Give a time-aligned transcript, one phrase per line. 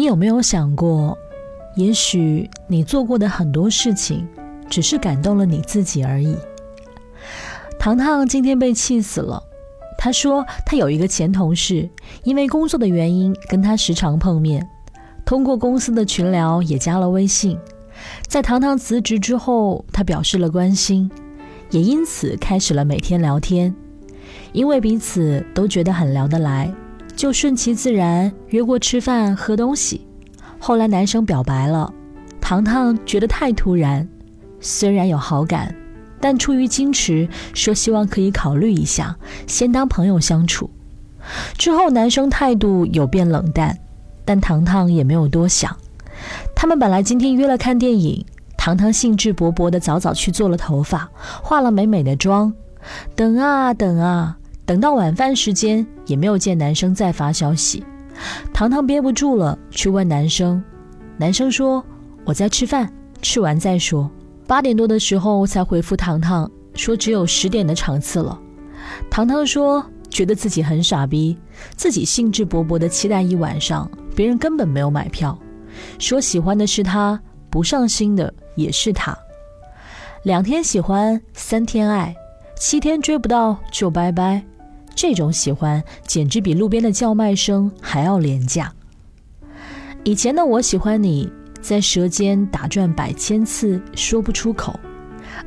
[0.00, 1.18] 你有没有想过，
[1.76, 4.26] 也许你做过的很多事情，
[4.70, 6.34] 只是感动了你自己而已？
[7.78, 9.42] 糖糖今天被气死了。
[9.98, 11.86] 他说，他有一个前同事，
[12.22, 14.66] 因为工作的原因跟他时常碰面，
[15.26, 17.58] 通过公司的群聊也加了微信。
[18.26, 21.10] 在糖糖辞职之后，他表示了关心，
[21.68, 23.74] 也因此开始了每天聊天。
[24.54, 26.72] 因为彼此都觉得很聊得来。
[27.20, 30.06] 就顺其自然约过吃饭喝东西，
[30.58, 31.92] 后来男生表白了，
[32.40, 34.08] 糖糖觉得太突然，
[34.58, 35.74] 虽然有好感，
[36.18, 39.14] 但出于矜持，说希望可以考虑一下，
[39.46, 40.70] 先当朋友相处。
[41.58, 43.78] 之后男生态度有变冷淡，
[44.24, 45.76] 但糖糖也没有多想。
[46.56, 48.24] 他们本来今天约了看电影，
[48.56, 51.10] 糖糖兴致勃勃地早早去做了头发，
[51.42, 52.54] 化了美美的妆，
[53.14, 54.38] 等啊等啊。
[54.70, 57.82] 等到晚饭时间，也没有见男生再发消息。
[58.52, 60.62] 糖糖憋不住了，去问男生。
[61.16, 61.84] 男生说
[62.24, 62.88] ：“我在吃饭，
[63.20, 64.08] 吃完再说。”
[64.46, 68.40] 八点多的时候才回复糖糖，说只有十点的场次了。
[69.10, 71.36] 糖糖说：“觉得自己很傻逼，
[71.74, 75.36] 自己兴致勃勃的期待一晚上，别人根本没有买票。
[75.98, 77.20] 说喜欢的是他，
[77.50, 79.18] 不上心的也是他。
[80.22, 82.14] 两天喜欢，三天爱，
[82.56, 84.40] 七天追不到就拜拜。”
[85.00, 88.70] 这种喜欢简直比路边的叫卖声还要廉价。
[90.04, 91.26] 以前的我喜欢你
[91.58, 94.78] 在舌尖打转百千次说不出口，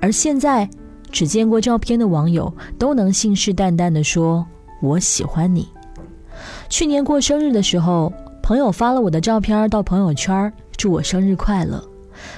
[0.00, 0.70] 而现在
[1.10, 4.46] 只见过照片的网友都能信誓旦旦地说
[4.80, 5.68] 我喜欢你。
[6.68, 8.12] 去年过生日的时候，
[8.44, 11.84] 朋友发了我的照片到朋友圈，祝我生日快乐，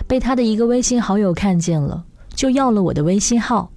[0.06, 2.02] 被他的一个微信好友看见了，
[2.34, 3.70] 就要了我的微信号，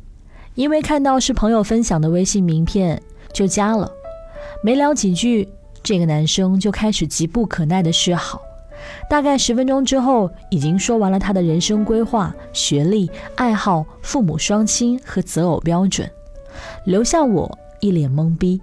[0.54, 3.02] 因为看到是朋友分享的微信名片。
[3.36, 3.92] 就加了，
[4.64, 5.48] 没聊几句，
[5.84, 8.42] 这个男生就开始急不可耐的示好。
[9.10, 16.10] 大概十分钟之后，已经说完了他的人生规划、学历、爱好、父母双亲和择偶标准，
[16.86, 18.62] 留下我一脸懵逼。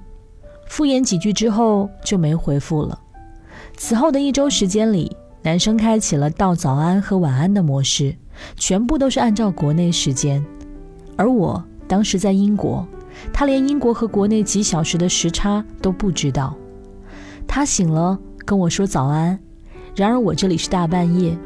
[0.64, 2.98] 敷衍几句之后就没回复了。
[3.76, 8.16] 此后的一周时间里，男生开启了道早安和晚安的模式，
[8.56, 10.42] 全部都是按照国内时间，
[11.14, 12.86] 而我当时在英国。
[13.32, 16.56] 他连英国和国内几小时的时差都不知道。
[17.46, 19.38] 他醒了跟我说早安，
[19.94, 21.36] 然而我这里是大半夜。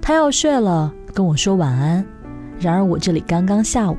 [0.00, 2.04] 他要睡了跟我说晚安，
[2.58, 3.96] 然而我这里刚刚下午。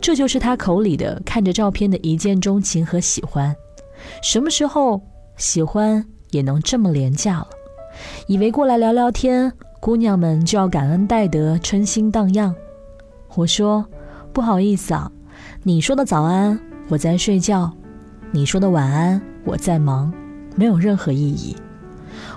[0.00, 3.54] 这就是他口里的看着照片的一见钟情和喜欢。
[4.20, 5.00] 什么时候
[5.36, 7.46] 喜欢也能这么廉价了？
[8.26, 12.52] 以为过来聊聊天，姑娘们就要感恩戴德、春心荡漾。
[13.36, 13.86] 我说
[14.32, 15.12] 不好意思啊。
[15.62, 16.58] 你说的早安，
[16.88, 17.70] 我在睡觉；
[18.30, 20.12] 你说的晚安，我在忙，
[20.56, 21.56] 没有任何意义。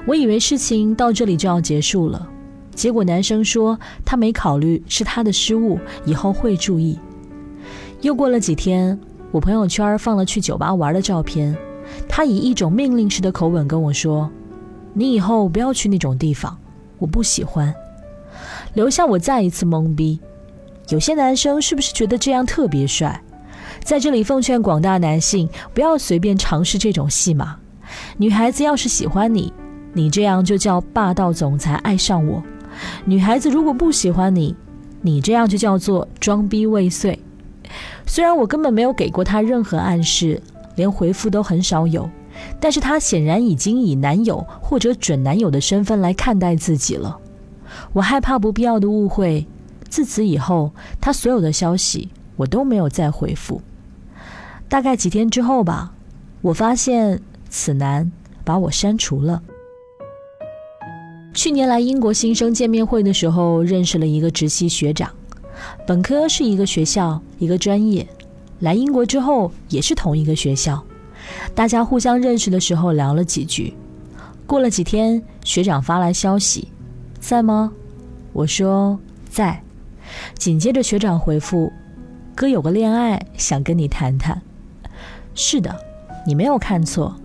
[0.05, 2.27] 我以为事情到这里就要结束了，
[2.73, 6.99] 结果男生说他没考虑，是他的失误，以后会注意。
[8.01, 8.99] 又过了几天，
[9.31, 11.55] 我朋友圈放了去酒吧玩的照片，
[12.07, 14.29] 他以一种命令式的口吻跟我说
[14.93, 16.55] ：“你以后不要去那种地方，
[16.99, 17.73] 我不喜欢。”
[18.75, 20.19] 留下我再一次懵逼。
[20.89, 23.21] 有些男生是不是觉得这样特别帅？
[23.83, 27.57] 在这里奉劝广大男性，不要随便尝试这种戏码。
[28.17, 29.53] 女孩子要是喜欢你，
[29.93, 32.41] 你这样就叫霸道总裁爱上我；
[33.05, 34.55] 女孩子如果不喜欢你，
[35.01, 37.19] 你这样就叫做装逼未遂。
[38.05, 40.41] 虽然我根本没有给过他任何暗示，
[40.75, 42.09] 连回复都很少有，
[42.59, 47.17] 但是他显然已经以男友或者准男友的身份来看待自己了。
[47.93, 49.45] 我害怕不必要的误会。
[49.95, 53.61] 自此以后，他所有的消息我都没有再回复。
[54.67, 55.93] 大概几天之后吧，
[56.41, 58.11] 我发现此男
[58.43, 59.41] 把我删除了。
[61.33, 65.09] 去年来英国新生见面会的时候，认识了一个直系学长，
[65.87, 68.05] 本科是一个学校一个专业，
[68.59, 70.83] 来英国之后也是同一个学校。
[71.53, 73.73] 大家互相认识的时候聊了几句，
[74.45, 76.67] 过了几天，学长发来消息，
[77.21, 77.71] 在吗？
[78.33, 78.99] 我说
[79.29, 79.64] 在。
[80.35, 81.71] 紧接着学长回复
[82.35, 84.41] ：“哥有个恋爱，想跟你谈谈。”
[85.33, 85.75] 是的，
[86.25, 87.15] 你没有看错，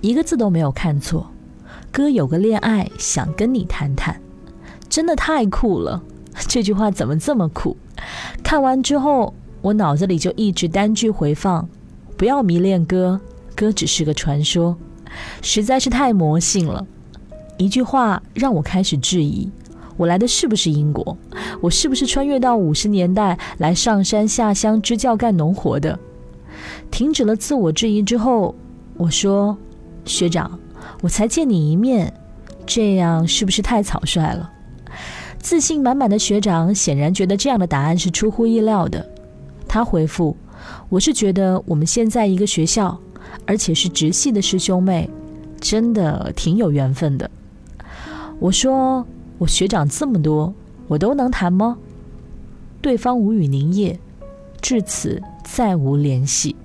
[0.00, 1.26] 一个字都没有看错。
[1.90, 4.20] 哥有个恋爱，想跟你谈谈，
[4.88, 6.02] 真的太酷了！
[6.46, 7.76] 这句话怎么这么酷？
[8.44, 11.66] 看完之后，我脑子里就一直单句回放
[12.16, 13.18] ：“不要迷恋哥，
[13.54, 14.76] 哥只是个传说。”
[15.40, 16.86] 实在是太魔性了。
[17.56, 19.50] 一句话让我开始质疑。
[19.96, 21.16] 我来的是不是英国？
[21.60, 25.98] 我是不是穿越到五十年代来上山下乡支教干农活的？
[26.90, 28.54] 停止了自我质疑之后，
[28.96, 29.56] 我说
[30.04, 30.58] ：“学长，
[31.00, 32.12] 我才见你一面，
[32.66, 34.50] 这样是不是太草率了？”
[35.40, 39.06] 自信满满的学长显然觉得这样的答案是出乎意料的。
[39.66, 40.36] 他回复
[40.90, 42.98] ：“我是觉得我们现在一个学校，
[43.46, 45.08] 而且是直系的师兄妹，
[45.60, 47.30] 真的挺有缘分的。”
[48.38, 49.06] 我说。
[49.38, 50.54] 我学长这么多，
[50.88, 51.76] 我都能谈吗？
[52.80, 53.98] 对方无语凝噎，
[54.60, 56.56] 至此再无联系。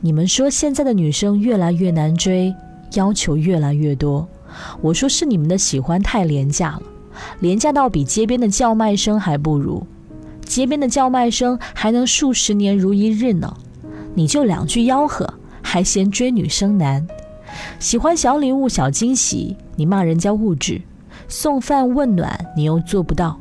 [0.00, 2.54] 你们说现在的女生越来越难追，
[2.94, 4.26] 要求越来越多。
[4.80, 6.82] 我说是你们的喜欢太廉价了，
[7.40, 9.86] 廉价到比街边的叫卖声还不如。
[10.44, 13.56] 街边的叫卖声还能数十年如一日呢，
[14.14, 17.06] 你就两句吆喝，还嫌追女生难？
[17.78, 20.82] 喜欢小礼物、小惊喜，你骂人家物质。
[21.32, 23.40] 送饭问暖你又做不到，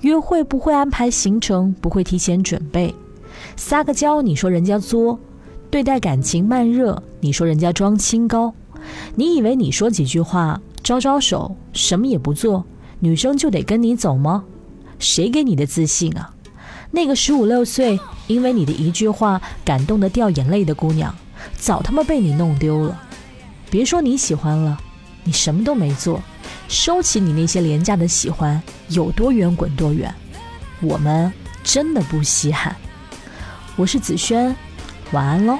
[0.00, 2.92] 约会不会安排行程，不会提前准备，
[3.54, 5.16] 撒个娇你说人家作，
[5.70, 8.52] 对待感情慢热你说人家装清高，
[9.14, 12.64] 你以为你说几句话招招手什么也不做，
[12.98, 14.42] 女生就得跟你走吗？
[14.98, 16.34] 谁给你的自信啊？
[16.90, 21.14] 那个十五六岁因为你的一句话感动的掉眼泪的姑娘，
[21.56, 23.00] 早他妈被你弄丢了。
[23.70, 24.80] 别说你喜欢了，
[25.28, 26.22] 你什么都没做。
[26.68, 30.14] 收起你那些廉价的喜欢，有多远滚多远，
[30.80, 31.30] 我们
[31.62, 32.74] 真的不稀罕。
[33.76, 34.56] 我是子轩，
[35.12, 35.58] 晚安喽。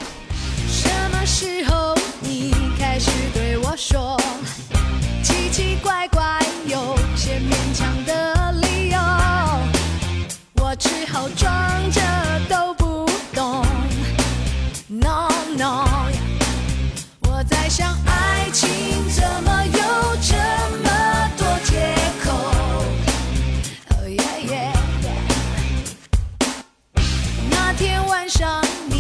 [27.79, 28.61] 天晚上
[28.91, 28.98] 你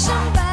[0.00, 0.49] 上班。